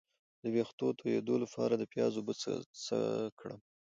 [0.41, 2.33] د ویښتو تویدو لپاره د پیاز اوبه
[2.85, 2.97] څه
[3.39, 3.59] کړم؟